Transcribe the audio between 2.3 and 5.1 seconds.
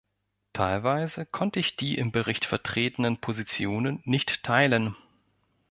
vertretenen Positionen nicht teilen.